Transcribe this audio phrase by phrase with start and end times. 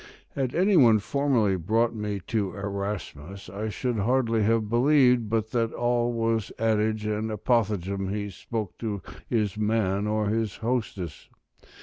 [0.29, 5.71] Had any one formerly brought me to Erasmus, I should hardly have believed but that
[5.73, 11.29] all was adage and apothegm he spoke to his man or his hostess.